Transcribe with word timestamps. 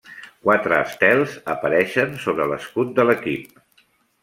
Quatre 0.45 0.79
estels 0.85 1.35
apareixen 1.55 2.17
sobre 2.25 2.49
l'escut 2.55 2.99
de 2.99 3.09
l'equip. 3.09 3.65